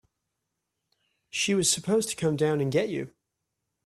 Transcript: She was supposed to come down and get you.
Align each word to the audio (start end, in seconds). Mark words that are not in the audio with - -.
She 1.29 1.53
was 1.53 1.71
supposed 1.71 2.09
to 2.09 2.15
come 2.15 2.35
down 2.35 2.59
and 2.59 2.71
get 2.71 2.89
you. 2.89 3.13